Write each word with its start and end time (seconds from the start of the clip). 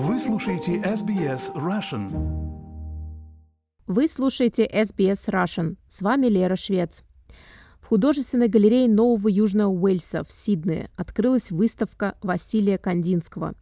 Вы 0.00 0.20
слушаете 0.20 0.76
SBS 0.76 1.52
Russian. 1.56 2.06
Вы 3.88 4.06
слушаете 4.06 4.64
SBS 4.64 5.28
Russian. 5.28 5.76
С 5.88 6.02
вами 6.02 6.28
Лера 6.28 6.54
Швец. 6.54 7.02
В 7.80 7.86
художественной 7.86 8.46
галерее 8.46 8.88
Нового 8.88 9.26
Южного 9.26 9.72
Уэльса 9.72 10.22
в 10.22 10.30
Сиднее 10.30 10.88
открылась 10.94 11.50
выставка 11.50 12.14
Василия 12.22 12.78
Кандинского 12.78 13.54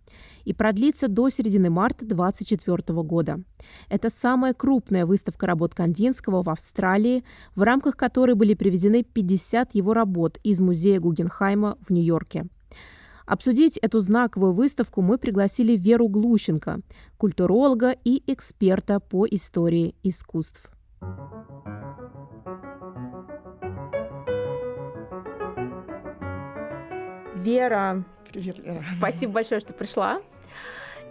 и 0.44 0.52
продлится 0.52 1.08
до 1.08 1.30
середины 1.30 1.70
марта 1.70 2.04
2024 2.04 3.02
года. 3.02 3.40
Это 3.88 4.10
самая 4.10 4.52
крупная 4.52 5.06
выставка 5.06 5.46
работ 5.46 5.74
Кандинского 5.74 6.42
в 6.42 6.50
Австралии, 6.50 7.24
в 7.54 7.62
рамках 7.62 7.96
которой 7.96 8.34
были 8.34 8.52
привезены 8.52 9.04
50 9.04 9.74
его 9.74 9.94
работ 9.94 10.38
из 10.42 10.60
музея 10.60 11.00
Гугенхайма 11.00 11.78
в 11.80 11.90
Нью-Йорке. 11.90 12.46
Обсудить 13.26 13.76
эту 13.78 13.98
знаковую 13.98 14.52
выставку 14.52 15.02
мы 15.02 15.18
пригласили 15.18 15.76
Веру 15.76 16.06
Глущенко, 16.08 16.80
культуролога 17.18 17.90
и 17.90 18.22
эксперта 18.30 19.00
по 19.00 19.26
истории 19.26 19.96
искусств. 20.04 20.70
Вера, 27.34 28.04
Привет, 28.32 28.58
Лера. 28.58 28.78
спасибо 28.98 29.34
большое, 29.34 29.60
что 29.60 29.74
пришла. 29.74 30.20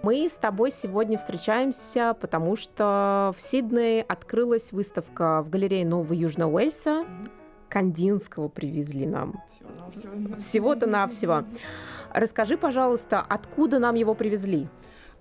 Мы 0.02 0.30
с 0.30 0.38
тобой 0.38 0.72
сегодня 0.72 1.18
встречаемся, 1.18 2.16
потому 2.20 2.56
что 2.56 3.34
в 3.36 3.42
Сиднее 3.42 4.04
открылась 4.04 4.72
выставка 4.72 5.42
в 5.42 5.50
галерее 5.50 5.86
Нового 5.86 6.14
Южного 6.14 6.52
Уэльса. 6.52 7.06
Кандинского 7.70 8.48
привезли 8.48 9.06
нам. 9.06 9.42
Всего-навсего. 9.52 10.36
Всего-то 10.40 10.86
навсего. 10.88 11.44
Расскажи, 12.16 12.56
пожалуйста, 12.56 13.26
откуда 13.28 13.78
нам 13.78 13.96
его 13.96 14.14
привезли? 14.14 14.70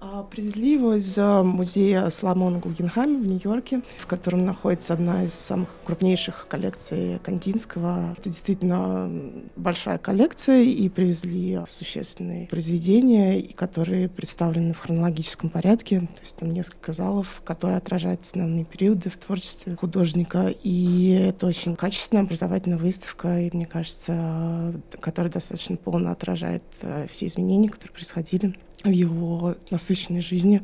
А, 0.06 0.22
Привезли 0.24 0.72
его 0.72 0.94
из 0.94 1.14
а, 1.16 1.42
музея 1.42 2.10
Соломона 2.10 2.58
Гугенхайма 2.58 3.18
в 3.20 3.26
Нью-Йорке, 3.26 3.80
в 3.98 4.06
котором 4.06 4.44
находится 4.44 4.92
одна 4.92 5.24
из 5.24 5.32
самых 5.32 5.68
крупнейших 5.84 6.46
коллекций 6.46 7.18
Кандинского. 7.22 8.14
Это 8.18 8.28
действительно 8.28 9.10
большая 9.56 9.96
коллекция, 9.96 10.62
и 10.62 10.88
привезли 10.90 11.58
существенные 11.68 12.48
произведения, 12.48 13.42
которые 13.54 14.10
представлены 14.10 14.74
в 14.74 14.78
хронологическом 14.78 15.48
порядке. 15.48 16.00
То 16.00 16.20
есть 16.20 16.36
там 16.36 16.50
несколько 16.50 16.92
залов, 16.92 17.40
которые 17.44 17.78
отражают 17.78 18.22
основные 18.22 18.66
периоды 18.66 19.08
в 19.08 19.16
творчестве 19.16 19.74
художника. 19.74 20.54
И 20.62 21.12
это 21.12 21.46
очень 21.46 21.76
качественная 21.76 22.24
образовательная 22.24 22.78
выставка, 22.78 23.40
и, 23.40 23.50
мне 23.56 23.64
кажется, 23.64 24.74
которая 25.00 25.32
достаточно 25.32 25.76
полно 25.76 26.10
отражает 26.10 26.64
э, 26.82 27.06
все 27.10 27.26
изменения, 27.26 27.70
которые 27.70 27.94
происходили 27.94 28.54
в 28.84 28.90
его 28.90 29.56
насыщенной 29.70 30.20
жизни. 30.20 30.62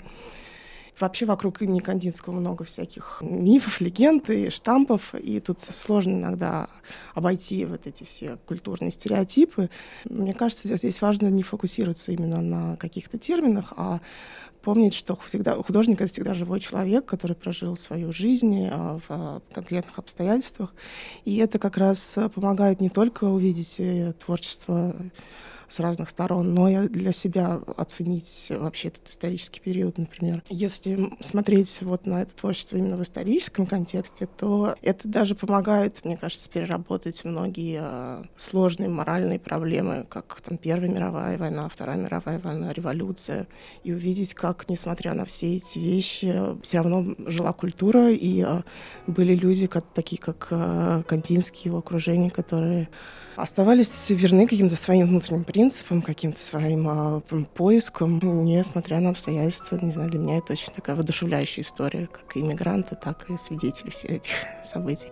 Вообще 0.99 1.25
вокруг 1.25 1.63
имени 1.63 1.81
Кандинского 1.81 2.35
много 2.35 2.65
всяких 2.65 3.23
мифов, 3.23 3.81
легенд 3.81 4.29
и 4.29 4.51
штампов, 4.51 5.15
и 5.15 5.41
тут 5.41 5.61
сложно 5.61 6.17
иногда 6.17 6.69
обойти 7.15 7.65
вот 7.65 7.87
эти 7.87 8.05
все 8.05 8.37
культурные 8.47 8.91
стереотипы. 8.91 9.71
Мне 10.05 10.35
кажется, 10.35 10.77
здесь 10.77 11.01
важно 11.01 11.29
не 11.29 11.43
фокусироваться 11.43 12.13
именно 12.13 12.43
на 12.43 12.77
каких-то 12.77 13.17
терминах, 13.17 13.73
а 13.77 14.01
помнить, 14.61 14.93
что 14.93 15.17
всегда, 15.25 15.55
художник— 15.55 16.01
это 16.03 16.13
всегда 16.13 16.35
живой 16.35 16.61
человек, 16.61 17.07
который 17.07 17.35
прожил 17.35 17.77
свою 17.77 18.13
жизнь 18.13 18.69
а, 18.71 18.99
в 19.09 19.43
конкретных 19.55 19.99
обстоятельствах. 19.99 20.75
И 21.25 21.39
это 21.39 21.59
как 21.59 21.79
раз 21.79 22.19
помогает 22.35 22.83
не 22.83 22.91
только 22.91 23.25
увидеть 23.25 23.77
э, 23.79 24.13
творчество 24.23 24.95
с 25.71 25.81
разных 25.81 26.11
сторон, 26.11 26.53
но 26.53 26.69
и 26.69 26.89
для 26.89 27.13
себя 27.13 27.61
оценить 27.77 28.49
вообще 28.51 28.89
этот 28.89 29.09
исторический 29.09 29.61
период, 29.61 29.99
например. 29.99 30.43
Если 30.49 31.11
смотреть 31.21 31.81
вот 31.83 32.07
на 32.07 32.23
это 32.23 32.35
творчество 32.35 32.77
именно 32.77 32.97
в 32.97 33.03
историческом 33.03 33.67
контексте, 33.67 34.27
то 34.27 34.75
это 34.83 35.09
даже 35.09 35.35
помогает, 35.35 36.05
мне 36.05 36.17
кажется, 36.17 36.51
переработать 36.51 37.25
многие 37.25 37.81
э, 37.83 38.25
сложные 38.37 38.89
моральные 38.89 39.39
проблемы, 39.39 40.07
как 40.09 40.41
там 40.41 40.59
Первая 40.59 40.91
мировая 40.91 41.39
война, 41.39 41.69
Вторая 41.69 41.97
мировая 41.97 42.39
война, 42.41 42.73
революция, 42.73 43.47
и 43.85 43.93
увидеть, 43.93 44.35
как, 44.35 44.69
несмотря 44.69 45.15
на 45.15 45.25
все 45.25 45.57
эти 45.57 45.79
вещи, 45.79 46.35
все 46.63 46.79
равно 46.79 47.15
жила 47.27 47.53
культура, 47.53 48.11
и 48.11 48.45
э, 48.47 48.63
были 49.07 49.35
люди, 49.35 49.67
как, 49.69 49.85
такие 49.95 50.21
как 50.21 50.49
э, 50.51 51.03
Кандинский, 51.07 51.63
его 51.67 51.79
окружение, 51.79 52.31
которые 52.31 52.89
оставались 53.37 54.11
верны 54.11 54.47
каким-то 54.47 54.77
своим 54.77 55.07
внутренним 55.07 55.45
принципам, 55.45 55.60
каким-то 56.03 56.39
своим 56.39 56.89
а, 56.89 57.21
поискам, 57.55 58.19
несмотря 58.45 59.01
на 59.01 59.11
обстоятельства. 59.11 59.77
Не 59.77 59.93
знаю, 59.93 60.11
для 60.11 60.19
меня 60.19 60.39
это 60.39 60.55
очень 60.55 60.73
такая 60.73 60.97
воодушевляющая 60.97 61.63
история, 61.63 62.07
как 62.07 62.37
и 62.37 62.41
иммигранты, 62.41 62.97
так 62.97 63.29
и 63.29 63.37
свидетели 63.37 63.91
всех 63.91 64.11
этих 64.11 64.33
событий. 64.65 65.09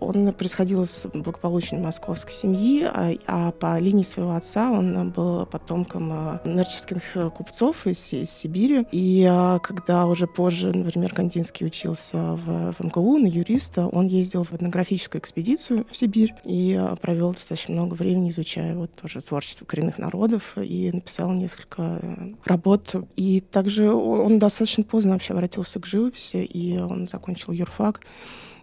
Он 0.00 0.32
происходил 0.32 0.82
из 0.82 1.06
благополучной 1.12 1.80
московской 1.80 2.32
семьи, 2.32 2.84
а, 2.84 3.12
а 3.26 3.52
по 3.52 3.78
линии 3.78 4.02
своего 4.02 4.34
отца 4.34 4.70
он 4.70 5.10
был 5.10 5.46
потомком 5.46 6.10
а, 6.12 6.40
нерческих 6.44 7.32
купцов 7.34 7.86
из, 7.86 8.12
из 8.12 8.30
Сибири. 8.30 8.86
И 8.92 9.26
а, 9.28 9.58
когда 9.58 10.06
уже 10.06 10.26
позже, 10.26 10.72
например, 10.72 11.14
Кандинский 11.14 11.66
учился 11.66 12.16
в, 12.16 12.74
в 12.78 12.84
МГУ 12.84 13.18
на 13.18 13.26
юриста, 13.26 13.86
он 13.86 14.06
ездил 14.06 14.44
в 14.44 14.52
этнографическую 14.52 15.20
экспедицию 15.20 15.86
в 15.90 15.96
Сибирь 15.96 16.34
и 16.44 16.74
а, 16.78 16.96
провел 16.96 17.32
достаточно 17.32 17.74
много 17.74 17.94
времени, 17.94 18.30
изучая 18.30 18.74
вот 18.74 18.94
тоже 18.94 19.20
творчество 19.20 19.64
коренных 19.64 19.98
народов 19.98 20.56
и 20.56 20.90
написал 20.92 21.32
несколько 21.32 21.98
э, 22.02 22.32
работ. 22.44 22.94
И 23.16 23.40
также 23.40 23.92
он 23.92 24.38
достаточно 24.38 24.84
поздно 24.84 25.12
вообще 25.12 25.34
обратился 25.34 25.80
к 25.80 25.86
живописи, 25.86 26.38
и 26.38 26.78
он 26.78 27.06
закончил 27.06 27.52
юрфак 27.52 28.00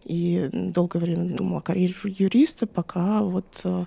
и 0.07 0.50
долгое 0.51 1.00
время 1.00 1.35
думала 1.35 1.59
о 1.59 1.62
карьере 1.62 1.94
юриста, 2.03 2.66
пока 2.66 3.22
вот 3.22 3.62
э, 3.63 3.85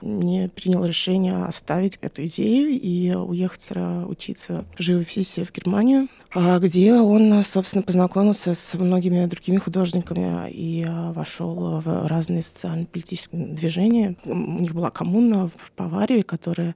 не 0.00 0.48
принял 0.48 0.84
решение 0.84 1.44
оставить 1.44 1.98
эту 2.00 2.24
идею 2.26 2.70
и 2.70 3.14
уехать 3.14 3.70
учиться 4.06 4.64
живописи 4.78 5.44
в 5.44 5.52
Германию, 5.52 6.08
а, 6.34 6.58
где 6.58 6.94
он, 6.94 7.42
собственно, 7.42 7.82
познакомился 7.82 8.54
с 8.54 8.74
многими 8.74 9.26
другими 9.26 9.56
художниками 9.56 10.50
и 10.50 10.84
а, 10.86 11.12
вошел 11.12 11.80
в 11.80 12.06
разные 12.06 12.42
социально-политические 12.42 13.46
движения. 13.46 14.16
У 14.24 14.34
них 14.34 14.74
была 14.74 14.90
коммуна 14.90 15.48
в 15.48 15.52
Баварии, 15.76 16.22
которая 16.22 16.74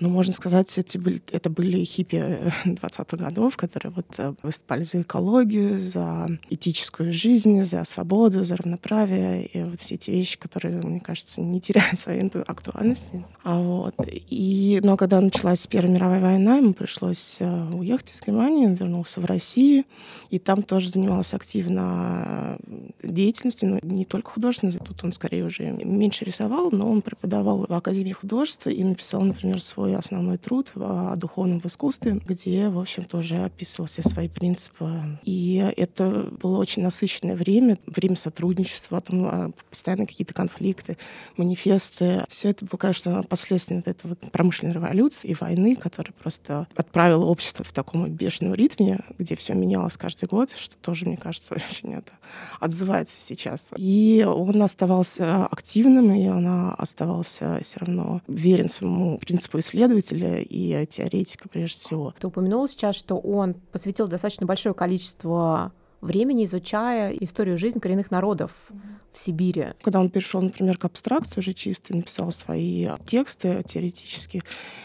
ну, 0.00 0.08
можно 0.08 0.32
сказать, 0.32 0.76
эти 0.78 0.96
были, 0.96 1.20
это 1.32 1.50
были 1.50 1.84
хиппи 1.84 2.16
20-х 2.64 3.16
годов, 3.16 3.56
которые 3.56 3.92
вот 3.92 4.06
э, 4.18 4.34
выступали 4.42 4.84
за 4.84 5.02
экологию, 5.02 5.78
за 5.78 6.28
этическую 6.50 7.12
жизнь, 7.12 7.64
за 7.64 7.84
свободу, 7.84 8.44
за 8.44 8.56
равноправие, 8.56 9.46
и 9.46 9.64
вот 9.64 9.80
все 9.80 9.96
эти 9.96 10.10
вещи, 10.10 10.38
которые, 10.38 10.80
мне 10.82 11.00
кажется, 11.00 11.40
не 11.40 11.60
теряют 11.60 11.98
своей 11.98 12.28
актуальности. 12.46 13.24
А 13.42 13.58
вот. 13.58 13.94
И, 14.08 14.80
но 14.82 14.96
когда 14.96 15.20
началась 15.20 15.66
Первая 15.66 15.92
мировая 15.92 16.20
война, 16.20 16.56
ему 16.56 16.74
пришлось 16.74 17.38
э, 17.40 17.70
уехать 17.72 18.12
из 18.12 18.22
Германии, 18.22 18.66
он 18.66 18.74
вернулся 18.74 19.20
в 19.20 19.26
Россию, 19.26 19.84
и 20.30 20.38
там 20.38 20.62
тоже 20.62 20.90
занимался 20.90 21.36
активно 21.36 22.58
э, 22.68 22.88
деятельностью, 23.02 23.68
но 23.68 23.78
не 23.82 24.04
только 24.04 24.30
художественной, 24.30 24.72
тут 24.72 25.02
он 25.02 25.12
скорее 25.12 25.44
уже 25.44 25.64
меньше 25.64 26.24
рисовал, 26.24 26.70
но 26.70 26.88
он 26.88 27.02
преподавал 27.02 27.66
в 27.68 27.72
Академии 27.72 28.12
художества 28.12 28.70
и 28.70 28.84
написал, 28.84 29.22
например, 29.22 29.60
свой 29.60 29.87
основной 29.94 30.38
труд 30.38 30.72
о 30.74 31.16
духовном 31.16 31.60
искусстве, 31.64 32.20
где, 32.24 32.68
в 32.68 32.78
общем, 32.78 33.04
тоже 33.04 33.36
описывал 33.44 33.86
все 33.86 34.02
свои 34.02 34.28
принципы. 34.28 35.18
И 35.24 35.56
это 35.76 36.28
было 36.40 36.58
очень 36.58 36.82
насыщенное 36.82 37.36
время, 37.36 37.78
время 37.86 38.16
сотрудничества, 38.16 38.96
потом 38.96 39.26
а, 39.26 39.50
постоянно 39.70 40.06
какие-то 40.06 40.34
конфликты, 40.34 40.96
манифесты. 41.36 42.24
Все 42.28 42.50
это 42.50 42.64
было, 42.64 42.78
конечно, 42.78 43.22
последствием 43.22 43.82
вот 44.02 44.18
промышленной 44.32 44.74
революции 44.74 45.28
и 45.28 45.34
войны, 45.34 45.76
которая 45.76 46.12
просто 46.12 46.66
отправила 46.76 47.24
общество 47.24 47.64
в 47.64 47.72
таком 47.72 48.08
бешеном 48.08 48.54
ритме, 48.54 49.00
где 49.18 49.36
все 49.36 49.54
менялось 49.54 49.96
каждый 49.96 50.26
год, 50.28 50.50
что 50.56 50.76
тоже, 50.76 51.06
мне 51.06 51.16
кажется, 51.16 51.54
очень 51.70 51.94
это 51.94 52.12
отзывается 52.60 53.20
сейчас. 53.20 53.70
И 53.76 54.24
он 54.26 54.62
оставался 54.62 55.46
активным, 55.46 56.12
и 56.12 56.28
он 56.28 56.74
оставался 56.76 57.60
все 57.62 57.80
равно 57.80 58.20
верен 58.26 58.68
своему 58.68 59.18
принципу 59.18 59.58
исследователя 59.78 60.40
и 60.40 60.86
теоретика 60.86 61.48
прежде 61.48 61.80
всего. 61.80 62.14
Ты 62.18 62.26
упомянул 62.26 62.66
сейчас, 62.66 62.96
что 62.96 63.16
он 63.18 63.54
посвятил 63.54 64.08
достаточно 64.08 64.46
большое 64.46 64.74
количество 64.74 65.72
времени, 66.00 66.44
изучая 66.44 67.12
историю 67.12 67.56
жизни 67.56 67.78
коренных 67.78 68.10
народов 68.10 68.52
в 68.68 68.97
в 69.12 69.18
Сибири. 69.18 69.68
Когда 69.82 70.00
он 70.00 70.10
перешел, 70.10 70.40
например, 70.40 70.76
к 70.78 70.84
абстракции 70.84 71.40
уже 71.40 71.52
чисто, 71.52 71.94
написал 71.94 72.32
свои 72.32 72.88
тексты 73.06 73.62
теоретические, 73.66 74.42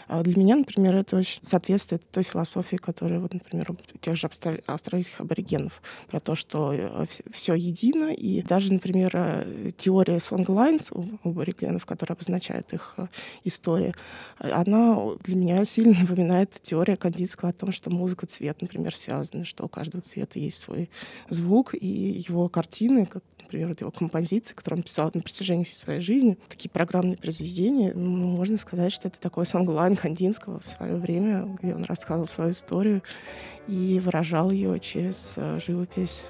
а 0.08 0.22
для 0.22 0.36
меня, 0.36 0.56
например, 0.56 0.94
это 0.94 1.16
очень 1.16 1.40
соответствует 1.42 2.02
той 2.10 2.22
философии, 2.22 2.76
которая, 2.76 3.20
вот, 3.20 3.32
например, 3.32 3.70
у 3.70 3.98
тех 3.98 4.16
же 4.16 4.28
австралийских 4.66 5.20
аборигенов, 5.20 5.82
про 6.08 6.20
то, 6.20 6.34
что 6.34 6.72
э, 6.72 7.06
все 7.32 7.54
едино, 7.54 8.12
и 8.12 8.42
даже, 8.42 8.72
например, 8.72 9.10
э, 9.14 9.70
теория 9.76 10.16
songlines 10.16 10.88
у 10.92 11.28
аборигенов, 11.28 11.86
которая 11.86 12.16
обозначает 12.16 12.72
их 12.72 12.94
э, 12.96 13.06
историю, 13.44 13.94
она 14.38 14.98
для 15.22 15.36
меня 15.36 15.64
сильно 15.64 15.98
напоминает 16.00 16.50
теория 16.62 16.96
Кандинского 16.96 17.50
о 17.50 17.52
том, 17.52 17.72
что 17.72 17.90
музыка, 17.90 18.26
цвет, 18.26 18.60
например, 18.60 18.94
связаны, 18.94 19.44
что 19.44 19.64
у 19.64 19.68
каждого 19.68 20.02
цвета 20.02 20.38
есть 20.38 20.58
свой 20.58 20.90
звук, 21.28 21.74
и 21.74 22.24
его 22.28 22.48
картины, 22.48 23.06
как, 23.06 23.22
например, 23.40 23.74
его 23.78 23.90
композиции, 24.14 24.54
которые 24.54 24.78
он 24.78 24.82
писал 24.84 25.10
на 25.12 25.20
протяжении 25.20 25.64
всей 25.64 25.74
своей 25.74 26.00
жизни, 26.00 26.38
такие 26.48 26.70
программные 26.70 27.16
произведения, 27.16 27.92
ну, 27.94 28.36
можно 28.36 28.56
сказать, 28.58 28.92
что 28.92 29.08
это 29.08 29.18
такой 29.20 29.44
сонглайн 29.44 29.96
Кандинского 29.96 30.60
в 30.60 30.64
свое 30.64 30.94
время, 30.94 31.56
где 31.60 31.74
он 31.74 31.82
рассказывал 31.84 32.26
свою 32.26 32.52
историю 32.52 33.02
и 33.66 34.00
выражал 34.04 34.50
ее 34.52 34.78
через 34.78 35.34
э, 35.36 35.58
живопись. 35.64 36.26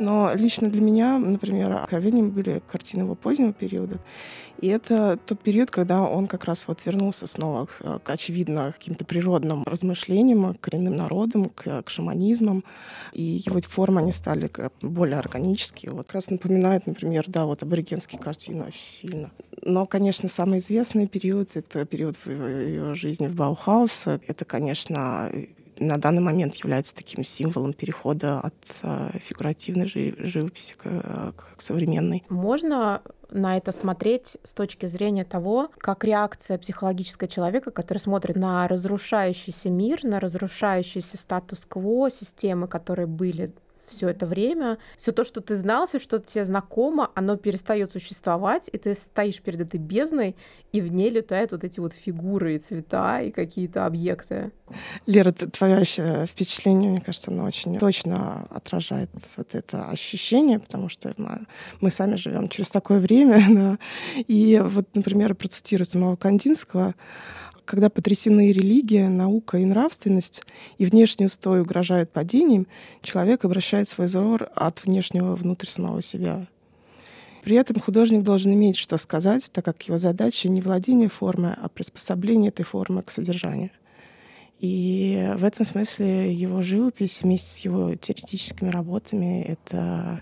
Но 0.00 0.32
лично 0.34 0.70
для 0.70 0.80
меня, 0.80 1.18
например, 1.18 1.72
откровением 1.72 2.30
были 2.30 2.62
картины 2.72 3.02
его 3.02 3.14
позднего 3.14 3.52
периода. 3.52 4.00
И 4.58 4.66
это 4.68 5.18
тот 5.18 5.40
период, 5.40 5.70
когда 5.70 6.02
он 6.02 6.26
как 6.26 6.44
раз 6.44 6.66
вот 6.66 6.80
вернулся 6.86 7.26
снова 7.26 7.66
к, 7.66 8.00
к 8.02 8.10
очевидно, 8.10 8.72
каким-то 8.72 9.04
природным 9.04 9.62
размышлениям, 9.64 10.54
к 10.54 10.60
коренным 10.60 10.96
народам, 10.96 11.50
к, 11.50 11.82
к 11.82 11.90
шаманизмам. 11.90 12.64
И 13.12 13.42
его 13.44 13.60
формы, 13.60 14.00
они 14.00 14.12
стали 14.12 14.50
более 14.80 15.18
органические. 15.18 15.92
Вот 15.92 16.06
как 16.06 16.14
раз 16.14 16.30
напоминает, 16.30 16.86
например, 16.86 17.26
да, 17.28 17.44
вот 17.44 17.62
аборигенские 17.62 18.20
картины 18.20 18.64
очень 18.68 18.80
сильно. 18.80 19.30
Но, 19.62 19.84
конечно, 19.84 20.30
самый 20.30 20.60
известный 20.60 21.08
период— 21.08 21.50
это 21.54 21.84
период 21.84 22.16
в 22.24 22.30
ее 22.30 22.94
жизни 22.94 23.28
в 23.28 23.34
Баухаус. 23.34 24.06
Это, 24.06 24.46
конечно, 24.46 25.30
на 25.80 25.98
данный 25.98 26.22
момент 26.22 26.54
является 26.56 26.94
таким 26.94 27.24
символом 27.24 27.72
перехода 27.72 28.40
от 28.40 28.54
э, 28.82 29.18
фигуративной 29.18 29.86
живописи 29.86 30.74
к, 30.76 31.34
современной. 31.56 32.22
Можно 32.28 33.02
на 33.30 33.56
это 33.56 33.72
смотреть 33.72 34.36
с 34.44 34.54
точки 34.54 34.86
зрения 34.86 35.24
того, 35.24 35.70
как 35.78 36.04
реакция 36.04 36.58
психологического 36.58 37.28
человека, 37.28 37.70
который 37.70 37.98
смотрит 37.98 38.36
на 38.36 38.68
разрушающийся 38.68 39.70
мир, 39.70 40.04
на 40.04 40.20
разрушающийся 40.20 41.16
статус-кво, 41.16 42.10
системы, 42.10 42.68
которые 42.68 43.06
были 43.06 43.52
все 43.90 44.08
это 44.08 44.26
время. 44.26 44.78
Все 44.96 45.12
то, 45.12 45.24
что 45.24 45.40
ты 45.40 45.54
знал, 45.54 45.86
все, 45.86 45.98
что 45.98 46.18
тебе 46.18 46.44
знакомо, 46.44 47.10
оно 47.14 47.36
перестает 47.36 47.92
существовать, 47.92 48.70
и 48.72 48.78
ты 48.78 48.94
стоишь 48.94 49.42
перед 49.42 49.60
этой 49.60 49.78
бездной, 49.78 50.36
и 50.72 50.80
в 50.80 50.92
ней 50.92 51.10
летают 51.10 51.52
вот 51.52 51.64
эти 51.64 51.80
вот 51.80 51.92
фигуры 51.92 52.54
и 52.54 52.58
цвета 52.58 53.20
и 53.20 53.30
какие-то 53.30 53.86
объекты. 53.86 54.52
Лера, 55.06 55.32
твое 55.32 55.84
впечатление, 55.84 56.90
мне 56.90 57.00
кажется, 57.00 57.30
оно 57.30 57.44
очень 57.44 57.78
точно 57.78 58.46
отражает 58.50 59.10
вот 59.36 59.54
это 59.54 59.88
ощущение, 59.88 60.60
потому 60.60 60.88
что 60.88 61.12
мы, 61.16 61.46
мы 61.80 61.90
сами 61.90 62.16
живем 62.16 62.48
через 62.48 62.70
такое 62.70 63.00
время. 63.00 63.40
Да. 63.60 63.78
И 64.26 64.62
вот, 64.64 64.94
например, 64.94 65.34
процитирую 65.34 65.84
самого 65.84 66.14
Кандинского, 66.14 66.94
когда 67.64 67.90
потрясены 67.90 68.52
религия, 68.52 69.08
наука 69.08 69.58
и 69.58 69.64
нравственность, 69.64 70.42
и 70.78 70.86
внешний 70.86 71.26
устой 71.26 71.60
угрожают 71.60 72.10
падением, 72.10 72.66
человек 73.02 73.44
обращает 73.44 73.88
свой 73.88 74.06
взор 74.06 74.50
от 74.54 74.84
внешнего 74.84 75.36
внутрь 75.36 75.68
самого 75.68 76.02
себя. 76.02 76.46
При 77.42 77.56
этом 77.56 77.80
художник 77.80 78.22
должен 78.22 78.52
иметь 78.52 78.76
что 78.76 78.96
сказать, 78.98 79.50
так 79.52 79.64
как 79.64 79.82
его 79.82 79.98
задача 79.98 80.48
не 80.48 80.60
владение 80.60 81.08
формой, 81.08 81.52
а 81.60 81.68
приспособление 81.68 82.50
этой 82.50 82.64
формы 82.64 83.02
к 83.02 83.10
содержанию. 83.10 83.70
И 84.60 85.32
в 85.36 85.44
этом 85.44 85.64
смысле 85.64 86.32
его 86.34 86.60
живопись 86.60 87.22
вместе 87.22 87.48
с 87.48 87.58
его 87.60 87.94
теоретическими 87.94 88.68
работами— 88.68 89.42
это 89.48 90.20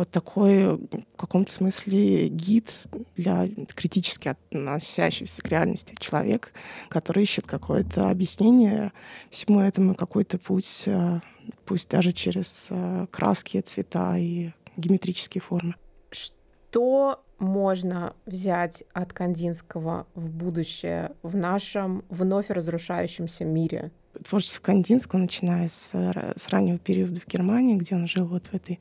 вот 0.00 0.10
такой 0.10 0.76
в 0.76 1.16
каком-то 1.18 1.52
смысле 1.52 2.28
гид 2.28 2.72
для 3.16 3.46
критически 3.74 4.28
относящегося 4.28 5.42
к 5.42 5.48
реальности 5.48 5.94
человек, 5.98 6.54
который 6.88 7.24
ищет 7.24 7.46
какое-то 7.46 8.08
объяснение 8.08 8.92
всему 9.28 9.60
этому, 9.60 9.94
какой-то 9.94 10.38
путь, 10.38 10.84
э, 10.86 11.20
пусть 11.66 11.90
даже 11.90 12.12
через 12.12 12.68
э, 12.70 13.08
краски, 13.10 13.60
цвета 13.60 14.16
и 14.16 14.52
геометрические 14.78 15.42
формы. 15.42 15.74
Что 16.10 17.22
можно 17.38 18.14
взять 18.24 18.84
от 18.94 19.12
Кандинского 19.12 20.06
в 20.14 20.30
будущее 20.30 21.12
в 21.22 21.36
нашем 21.36 22.06
вновь 22.08 22.48
разрушающемся 22.48 23.44
мире? 23.44 23.90
Творчество 24.24 24.60
Кандинского, 24.62 25.20
начиная 25.20 25.68
с, 25.68 25.92
с 25.92 26.48
раннего 26.48 26.78
периода 26.78 27.20
в 27.20 27.26
Германии, 27.26 27.76
где 27.76 27.94
он 27.94 28.08
жил 28.08 28.26
вот 28.26 28.46
в 28.46 28.54
этой 28.54 28.80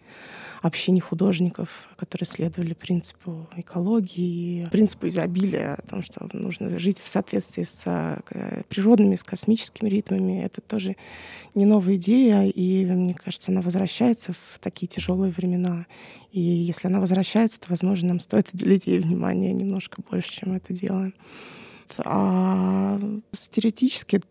общине 0.61 0.99
художников, 0.99 1.87
которые 1.95 2.25
следовали 2.25 2.73
принципу 2.73 3.47
экологии, 3.55 4.65
принципу 4.71 5.07
изобилия, 5.07 5.75
о 5.75 5.81
том, 5.81 6.03
что 6.03 6.27
нужно 6.33 6.77
жить 6.79 6.99
в 6.99 7.07
соответствии 7.07 7.63
с 7.63 7.83
э, 7.85 8.61
природными, 8.67 9.15
с 9.15 9.23
космическими 9.23 9.89
ритмами. 9.89 10.43
Это 10.43 10.61
тоже 10.61 10.95
не 11.55 11.65
новая 11.65 11.95
идея, 11.95 12.43
и, 12.43 12.85
мне 12.85 13.13
кажется, 13.13 13.51
она 13.51 13.61
возвращается 13.61 14.33
в 14.33 14.59
такие 14.59 14.87
тяжелые 14.87 15.31
времена. 15.31 15.85
И 16.31 16.41
если 16.41 16.87
она 16.87 16.99
возвращается, 16.99 17.59
то, 17.59 17.67
возможно, 17.69 18.09
нам 18.09 18.19
стоит 18.19 18.53
уделить 18.53 18.87
ей 18.87 18.99
внимание 18.99 19.53
немножко 19.53 20.01
больше, 20.09 20.31
чем 20.31 20.53
это 20.53 20.73
делаем. 20.73 21.13
А 21.99 22.99
с 23.31 23.49
теоретической 23.49 24.21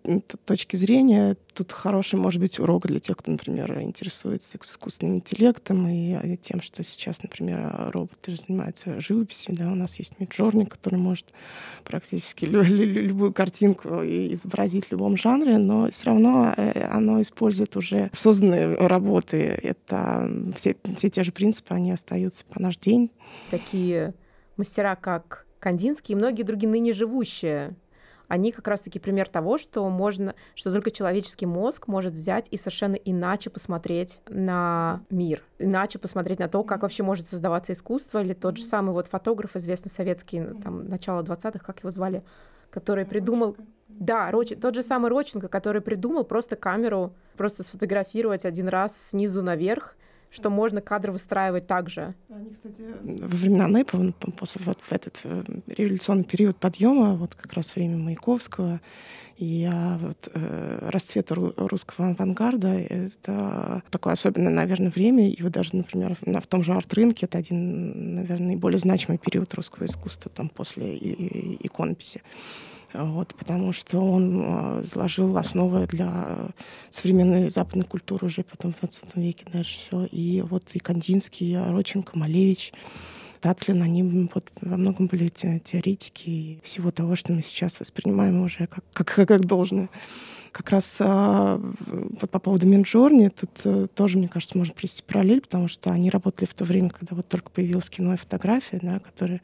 точки 0.45 0.77
зрения 0.77 1.37
тут 1.55 1.73
хороший 1.73 2.19
может 2.19 2.41
быть 2.41 2.59
урок 2.61 2.87
для 2.87 3.01
тех, 3.01 3.17
кто, 3.17 3.33
например, 3.33 3.81
интересуется 3.81 4.59
искусственным 4.59 5.17
интеллектом 5.17 5.89
и 5.89 6.13
а, 6.13 6.37
тем, 6.37 6.63
что 6.63 6.85
сейчас, 6.85 7.23
например, 7.23 7.91
роботы 7.91 8.37
занимаются 8.37 9.01
живописью. 9.01 9.57
Да, 9.57 9.71
у 9.73 9.75
нас 9.75 9.99
есть 9.99 10.21
Миджорни, 10.21 10.65
который 10.65 10.99
может 10.99 11.27
практически 11.85 12.45
любую 12.45 13.33
картинку 13.33 13.89
изобразить 14.05 14.87
в 14.87 14.93
любом 14.93 15.17
жанре, 15.17 15.59
но 15.59 15.91
все 15.91 16.07
равно 16.07 16.55
э, 16.57 16.87
оно 16.89 17.21
использует 17.21 17.77
уже 17.77 18.11
созданные 18.13 18.75
работы. 18.75 19.59
Это 19.63 20.31
все, 20.55 20.77
все 20.97 21.11
те 21.11 21.23
же 21.25 21.33
принципы, 21.33 21.75
они 21.75 21.91
остаются 21.91 22.45
по 22.45 22.63
наш 22.63 22.77
день. 22.77 23.11
Такие 23.51 24.15
мастера, 24.57 24.95
как 24.95 25.48
Кандинский 25.59 26.15
и 26.15 26.17
многие 26.17 26.43
другие 26.43 26.69
ныне 26.71 26.93
живущие, 26.93 27.77
они 28.29 28.53
как 28.53 28.69
раз-таки 28.69 28.99
пример 28.99 29.29
того, 29.29 29.57
что 29.59 29.89
можно, 29.89 30.35
что 30.55 30.71
только 30.71 30.91
человеческий 30.91 31.47
мозг 31.47 31.89
может 31.89 32.15
взять 32.15 32.47
и 32.51 32.59
совершенно 32.59 32.95
иначе 32.95 33.49
посмотреть 33.49 34.21
на 34.29 35.01
мир, 35.11 35.43
иначе 35.59 35.99
посмотреть 35.99 36.39
на 36.39 36.49
то, 36.49 36.63
как 36.63 36.83
вообще 36.83 37.03
может 37.03 37.27
создаваться 37.27 37.73
искусство, 37.73 38.23
или 38.23 38.35
тот 38.35 38.59
же 38.59 38.65
самый 38.65 38.93
вот 38.93 39.07
фотограф, 39.07 39.57
известный 39.57 39.91
советский, 39.91 40.45
там, 40.63 40.89
начало 40.89 41.23
20-х, 41.23 41.61
как 41.61 41.81
его 41.81 41.91
звали, 41.91 42.23
который 42.71 43.07
придумал... 43.07 43.57
Да, 43.89 44.31
Роч... 44.31 44.53
тот 44.61 44.75
же 44.75 44.83
самый 44.83 45.09
Роченко, 45.09 45.49
который 45.49 45.81
придумал 45.81 46.23
просто 46.23 46.57
камеру, 46.57 47.15
просто 47.39 47.63
сфотографировать 47.63 48.45
один 48.45 48.69
раз 48.69 49.09
снизу 49.09 49.43
наверх, 49.43 49.97
что 50.31 50.51
можно 50.51 50.81
кадр 50.81 51.11
выстраивать 51.11 51.67
так 51.67 51.89
же. 51.89 52.15
Они, 52.29 52.51
кстати, 52.51 52.83
во 53.03 53.37
времена 53.37 53.67
НЭПа, 53.69 54.13
после 54.37 54.61
вот 54.65 54.79
в 54.81 54.93
этот 54.93 55.21
э, 55.25 55.43
революционный 55.67 56.25
период 56.25 56.57
подъема, 56.57 57.15
вот 57.15 57.35
как 57.35 57.53
раз 57.55 57.75
время 57.75 57.97
Маяковского 57.97 58.81
и 59.39 59.71
вот, 59.99 60.29
э, 60.35 60.89
расцвета 60.91 61.35
русского 61.35 62.09
авангарда, 62.09 62.69
это 62.69 63.83
такое 63.91 64.15
особенное, 64.15 64.53
наверное, 64.53 64.91
время. 64.91 65.31
И 65.31 65.43
вот 65.43 65.53
даже, 65.53 65.77
например, 65.77 66.17
в, 66.21 66.41
в 66.41 66.47
том 66.47 66.65
же 66.65 66.75
арт-рынке 66.75 67.27
это 67.27 67.39
один, 67.39 68.17
наверное, 68.17 68.49
наиболее 68.49 68.81
значимый 68.81 69.19
период 69.19 69.55
русского 69.55 69.85
искусства 69.85 70.31
там, 70.35 70.49
после 70.49 70.97
иконописи 70.97 72.23
вот, 72.95 73.35
потому 73.35 73.73
что 73.73 74.01
он 74.01 74.43
э, 74.43 74.85
заложил 74.85 75.37
основы 75.37 75.87
для 75.87 76.51
современной 76.91 77.51
западной 77.51 77.85
культуры 77.85 78.27
уже 78.27 78.43
потом 78.43 78.73
в 78.73 78.81
20 78.81 79.17
веке 79.17 79.45
даже 79.53 79.71
все. 79.71 80.05
И 80.07 80.41
вот 80.43 80.65
и 80.73 80.79
Кандинский, 80.79 81.53
и 81.53 81.57
Роченко, 81.57 82.17
Малевич, 82.19 82.73
Татлин, 83.41 83.83
они 83.83 84.29
вот 84.35 84.51
во 84.61 84.77
многом 84.77 85.07
были 85.07 85.29
те, 85.29 85.61
теоретики 85.61 86.61
всего 86.65 86.91
того, 86.91 87.15
что 87.15 87.33
мы 87.33 87.43
сейчас 87.43 87.79
воспринимаем 87.79 88.43
уже 88.43 88.67
как, 88.67 88.85
как, 88.93 89.29
как 89.29 89.47
должное. 89.47 89.89
Как 90.59 90.71
раз 90.71 90.99
вот 90.99 92.31
по 92.31 92.39
поводу 92.41 92.67
Минджорни, 92.67 93.29
тут 93.29 93.95
тоже, 93.95 94.19
мне 94.19 94.27
кажется, 94.27 94.59
можно 94.59 94.75
привести 94.75 95.05
параллель, 95.05 95.41
потому 95.41 95.69
что 95.69 95.91
они 95.91 96.11
работали 96.11 96.49
в 96.49 96.55
то 96.55 96.65
время, 96.65 96.91
когда 96.91 97.15
вот 97.15 97.29
только 97.29 97.49
появилось 97.51 97.89
кино 97.89 98.15
и 98.15 98.17
фотография, 98.17 98.81
да, 98.83 98.99
которая 98.99 99.41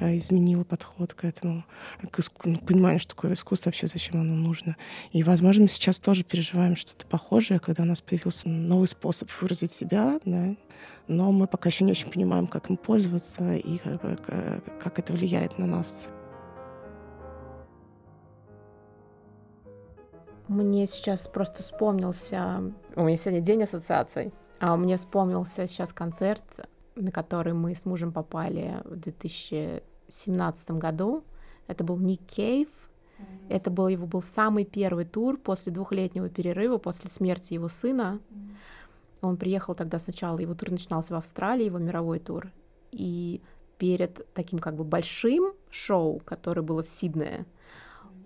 изменила 0.00 0.64
подход 0.64 1.12
к 1.12 1.24
этому, 1.24 1.66
к 2.10 2.18
иску... 2.20 2.48
ну, 2.48 2.56
пониманию, 2.56 3.00
что 3.00 3.14
такое 3.14 3.34
искусство, 3.34 3.68
вообще 3.68 3.86
зачем 3.86 4.18
оно 4.18 4.34
нужно. 4.34 4.76
И, 5.12 5.22
возможно, 5.22 5.64
мы 5.64 5.68
сейчас 5.68 5.98
тоже 5.98 6.24
переживаем 6.24 6.74
что-то 6.74 7.04
похожее, 7.06 7.60
когда 7.60 7.82
у 7.82 7.86
нас 7.86 8.00
появился 8.00 8.48
новый 8.48 8.88
способ 8.88 9.30
выразить 9.38 9.72
себя, 9.72 10.18
да, 10.24 10.56
но 11.06 11.32
мы 11.32 11.46
пока 11.46 11.68
еще 11.68 11.84
не 11.84 11.90
очень 11.90 12.10
понимаем, 12.10 12.46
как 12.46 12.70
им 12.70 12.78
пользоваться 12.78 13.52
и 13.52 13.76
как, 13.76 14.22
как 14.82 14.98
это 14.98 15.12
влияет 15.12 15.58
на 15.58 15.66
нас. 15.66 16.08
Мне 20.48 20.86
сейчас 20.86 21.26
просто 21.26 21.62
вспомнился... 21.62 22.72
У 22.94 23.02
меня 23.02 23.16
сегодня 23.16 23.40
день 23.40 23.64
ассоциаций. 23.64 24.32
А 24.60 24.76
мне 24.76 24.96
вспомнился 24.96 25.66
сейчас 25.66 25.92
концерт, 25.92 26.44
на 26.94 27.10
который 27.10 27.52
мы 27.52 27.74
с 27.74 27.84
мужем 27.84 28.12
попали 28.12 28.80
в 28.84 28.96
2017 28.96 30.70
году. 30.72 31.24
Это 31.66 31.82
был 31.84 31.96
Ник 31.98 32.20
Кейв. 32.26 32.68
Mm-hmm. 32.68 33.46
Это 33.48 33.70
был 33.70 33.88
его 33.88 34.06
был 34.06 34.22
самый 34.22 34.64
первый 34.64 35.04
тур 35.04 35.36
после 35.36 35.72
двухлетнего 35.72 36.28
перерыва, 36.28 36.78
после 36.78 37.10
смерти 37.10 37.54
его 37.54 37.68
сына. 37.68 38.20
Mm-hmm. 38.30 38.56
Он 39.22 39.36
приехал 39.36 39.74
тогда 39.74 39.98
сначала, 39.98 40.38
его 40.38 40.54
тур 40.54 40.70
начинался 40.70 41.14
в 41.14 41.16
Австралии, 41.16 41.64
его 41.64 41.78
мировой 41.78 42.20
тур. 42.20 42.52
И 42.92 43.42
перед 43.78 44.32
таким 44.32 44.58
как 44.58 44.76
бы 44.76 44.84
большим 44.84 45.52
шоу, 45.70 46.20
которое 46.24 46.62
было 46.62 46.82
в 46.82 46.88
Сиднее, 46.88 47.46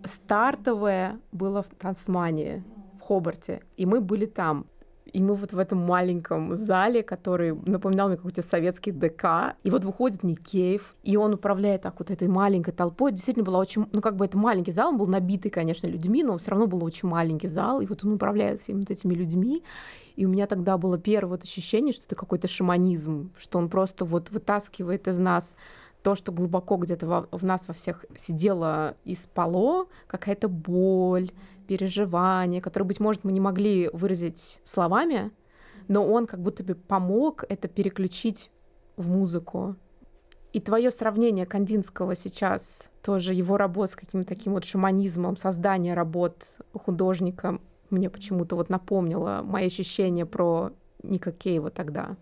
стартовое 0.05 1.19
было 1.33 1.63
в 1.63 1.69
Тасмании, 1.79 2.65
в 2.99 3.03
Хобарте, 3.03 3.63
и 3.77 3.87
мы 3.87 4.01
были 4.01 4.27
там. 4.27 4.67
И 5.13 5.21
мы 5.21 5.35
вот 5.35 5.53
в 5.53 5.59
этом 5.59 5.79
маленьком 5.79 6.57
зале, 6.57 7.03
который 7.03 7.53
напоминал 7.67 8.07
мне 8.07 8.17
какой-то 8.17 8.43
советский 8.43 8.93
ДК, 8.93 9.57
и 9.65 9.71
вот 9.71 9.85
выходит 9.85 10.23
Никеев, 10.23 10.95
и 11.03 11.17
он 11.17 11.35
управляет 11.35 11.83
так 11.83 11.99
вот 11.99 12.13
этой 12.13 12.29
маленькой 12.29 12.71
толпой. 12.73 13.11
Действительно 13.11 13.45
была 13.45 13.59
очень, 13.59 13.87
ну 13.91 14.01
как 14.01 14.15
бы 14.15 14.25
это 14.25 14.39
маленький 14.39 14.71
зал, 14.71 14.91
он 14.91 14.99
был 14.99 15.09
набитый, 15.09 15.51
конечно, 15.51 15.89
людьми, 15.89 16.23
но 16.23 16.39
все 16.39 16.53
равно 16.53 16.69
был 16.69 16.85
очень 16.85 17.09
маленький 17.09 17.49
зал, 17.49 17.81
и 17.81 17.87
вот 17.87 18.05
он 18.05 18.13
управляет 18.13 18.61
всеми 18.61 18.81
вот 18.81 18.91
этими 18.91 19.15
людьми. 19.15 19.65
И 20.15 20.27
у 20.27 20.29
меня 20.29 20.47
тогда 20.47 20.79
было 20.79 20.97
первое 20.97 21.31
вот 21.31 21.43
ощущение, 21.43 21.93
что 21.93 22.07
это 22.07 22.15
какой-то 22.15 22.47
шаманизм, 22.47 23.33
что 23.37 23.59
он 23.59 23.69
просто 23.69 24.05
вот 24.05 24.31
вытаскивает 24.31 25.09
из 25.09 25.19
нас 25.19 25.57
то, 26.03 26.15
что 26.15 26.33
глубоко 26.33 26.77
где-то 26.77 27.07
в, 27.07 27.29
в 27.39 27.45
нас 27.45 27.69
во 27.69 27.75
всех 27.75 28.05
сидело 28.17 28.97
и 29.05 29.15
спало, 29.15 29.87
какая-то 30.07 30.49
боль, 30.49 31.31
переживания, 31.67 32.61
которые, 32.61 32.87
быть 32.89 33.01
может, 33.01 33.25
мы 33.25 33.33
не 33.33 33.41
могли 33.41 33.89
выразить 33.93 34.61
словами, 34.65 35.31
но 35.89 36.07
он 36.07 36.27
как 36.27 36.41
будто 36.41 36.65
бы 36.65 36.75
помог 36.75 37.45
это 37.49 37.69
переключить 37.69 38.51
в 38.97 39.09
музыку. 39.09 39.77
И 40.53 40.61
твое 40.61 40.91
сравнение 40.91 41.47
Кандинского 41.47 42.17
сейчас, 42.17 42.91
тоже 43.03 43.35
его 43.35 43.57
работ 43.57 43.91
с 43.91 43.97
каким-то 43.97 44.27
таким 44.27 44.55
вот 44.55 44.65
шаманизмом, 44.65 45.37
создание 45.37 45.95
работ 45.95 46.59
художника, 46.73 47.61
мне 47.89 48.11
почему-то 48.11 48.57
вот 48.57 48.69
напомнило 48.69 49.43
мои 49.45 49.67
ощущения 49.67 50.27
про 50.27 50.73
Ника 51.03 51.33
Кейва 51.33 51.71
тогда. 51.71 52.17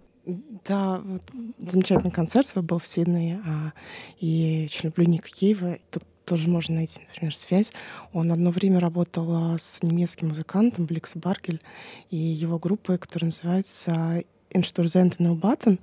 Да, 0.66 1.00
вот, 1.02 1.22
замечательный 1.56 2.10
концерт 2.10 2.52
был 2.54 2.78
в 2.78 2.86
Сиднее, 2.86 3.40
а, 3.46 3.72
и 4.20 4.64
очень 4.66 4.84
люблю 4.84 5.06
Ника 5.06 5.30
Кейва. 5.30 5.78
Тут 5.90 6.04
тоже 6.26 6.50
можно 6.50 6.74
найти, 6.74 7.00
например, 7.08 7.34
связь. 7.34 7.72
Он 8.12 8.30
одно 8.30 8.50
время 8.50 8.78
работал 8.78 9.54
а, 9.54 9.58
с 9.58 9.82
немецким 9.82 10.28
музыкантом 10.28 10.84
Бликс 10.84 11.16
Баргель 11.16 11.62
и 12.10 12.16
его 12.16 12.58
группой, 12.58 12.98
которая 12.98 13.30
называется 13.30 14.22
Инштурзентен 14.50 15.34
Баттен, 15.34 15.78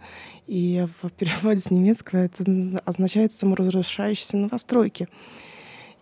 и 0.46 0.86
в 1.02 1.10
переводе 1.10 1.62
с 1.62 1.72
немецкого 1.72 2.20
это 2.20 2.44
означает 2.86 3.34
саморазрушающиеся 3.34 4.38
новостройки. 4.38 5.08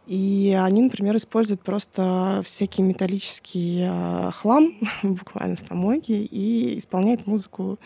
И 0.06 0.58
они, 0.62 0.82
например, 0.82 1.16
используют 1.16 1.62
просто 1.62 2.42
всякий 2.44 2.82
металлический 2.82 3.86
э, 3.88 4.32
хлам, 4.34 4.74
буквально 5.04 5.56
с 5.56 5.62
помойки, 5.62 6.12
и 6.12 6.78
исполняют 6.78 7.26
музыку 7.26 7.80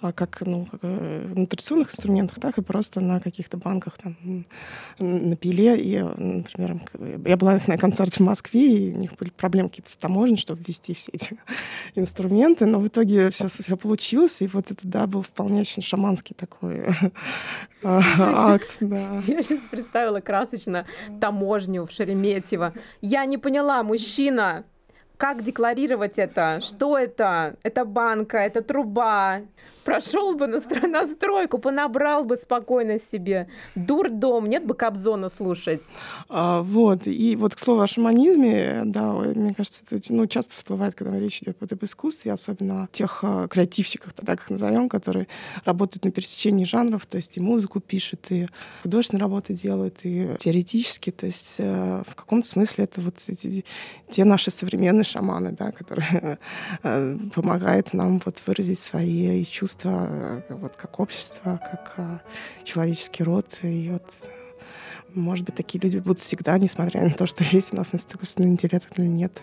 а, 0.00 0.12
как, 0.12 0.42
ну, 0.44 0.66
как 0.66 0.80
э, 0.82 1.32
на 1.34 1.46
традиционных 1.46 1.90
инструментах, 1.90 2.38
так 2.38 2.58
и 2.58 2.62
просто 2.62 3.00
на 3.00 3.20
каких-то 3.20 3.56
банках, 3.56 3.96
там, 3.96 4.44
на 4.98 5.34
пиле. 5.34 5.80
И, 5.80 5.98
например, 5.98 6.80
я 7.26 7.36
была 7.36 7.58
на 7.66 7.78
концерте 7.78 8.22
в 8.22 8.26
Москве, 8.26 8.90
и 8.90 8.92
у 8.92 8.98
них 8.98 9.16
были 9.16 9.30
проблемы 9.30 9.70
какие-то 9.70 9.90
с 9.90 9.96
таможней, 9.96 10.36
чтобы 10.36 10.62
ввести 10.62 10.94
все 10.94 11.10
эти 11.12 11.38
инструменты, 11.96 12.66
но 12.66 12.78
в 12.78 12.86
итоге 12.86 13.30
все, 13.30 13.48
все 13.48 13.76
получилось, 13.76 14.42
и 14.42 14.46
вот 14.46 14.70
это, 14.70 14.86
да, 14.86 15.06
был 15.06 15.22
вполне 15.22 15.62
очень 15.62 15.82
шаманский 15.82 16.36
такой 16.38 16.84
акт, 17.84 18.76
да. 18.80 19.22
Я 19.26 19.42
сейчас 19.42 19.60
представила 19.70 20.20
красочно 20.20 20.86
таможню 21.20 21.86
в 21.86 21.90
Шереметьево. 21.90 22.72
Я 23.00 23.24
не 23.24 23.38
поняла, 23.38 23.82
мужчина, 23.82 24.64
как 25.16 25.42
декларировать 25.44 26.18
это? 26.18 26.60
Что 26.60 26.98
это? 26.98 27.56
Это 27.62 27.84
банка, 27.84 28.38
это 28.38 28.62
труба. 28.62 29.42
Прошел 29.84 30.34
бы 30.34 30.46
на, 30.46 30.60
на 30.88 31.06
стройку, 31.06 31.58
понабрал 31.58 32.24
бы 32.24 32.36
спокойно 32.36 32.98
себе. 32.98 33.48
Дурдом, 33.74 34.46
нет 34.46 34.66
бы 34.66 34.74
Кобзона 34.74 35.28
слушать. 35.28 35.82
А, 36.28 36.62
вот, 36.62 37.06
и 37.06 37.36
вот 37.36 37.54
к 37.54 37.58
слову 37.58 37.82
о 37.82 37.86
шаманизме, 37.86 38.82
да, 38.84 39.12
мне 39.12 39.54
кажется, 39.54 39.84
это 39.88 40.12
ну, 40.12 40.26
часто 40.26 40.54
всплывает, 40.54 40.94
когда 40.94 41.18
речь 41.18 41.42
идет 41.42 41.62
об 41.62 41.84
искусстве, 41.84 42.32
особенно 42.32 42.88
тех 42.90 43.20
а, 43.22 43.46
креативщиках, 43.46 44.12
тогда 44.12 44.36
как 44.36 44.50
назовем, 44.50 44.88
которые 44.88 45.28
работают 45.64 46.04
на 46.04 46.10
пересечении 46.10 46.64
жанров, 46.64 47.06
то 47.06 47.16
есть 47.16 47.36
и 47.36 47.40
музыку 47.40 47.80
пишут, 47.80 48.26
и 48.30 48.48
художественные 48.82 49.22
работы 49.22 49.54
делают, 49.54 50.00
и 50.02 50.36
теоретически, 50.38 51.10
то 51.10 51.26
есть 51.26 51.56
э, 51.58 52.02
в 52.06 52.14
каком-то 52.14 52.48
смысле 52.48 52.84
это 52.84 53.00
вот 53.00 53.14
эти, 53.28 53.64
те 54.10 54.24
наши 54.24 54.50
современные 54.50 55.03
шаманы, 55.04 55.52
да, 55.52 55.70
которые 55.70 56.38
э, 56.82 57.18
помогают 57.34 57.92
нам 57.92 58.20
вот 58.24 58.42
выразить 58.46 58.78
свои 58.78 59.44
чувства 59.44 60.42
э, 60.48 60.54
вот 60.54 60.76
как 60.76 61.00
общество, 61.00 61.60
как 61.70 61.94
э, 61.96 62.18
человеческий 62.64 63.24
род. 63.24 63.46
И 63.62 63.90
вот 63.90 64.28
может 65.14 65.44
быть, 65.44 65.54
такие 65.54 65.80
люди 65.80 65.98
будут 65.98 66.20
всегда, 66.20 66.58
несмотря 66.58 67.02
на 67.02 67.10
то, 67.10 67.26
что 67.26 67.44
есть 67.50 67.72
у 67.72 67.76
нас 67.76 67.94
искусственный 67.94 68.48
интеллект 68.48 68.88
или 68.98 69.06
нет. 69.06 69.42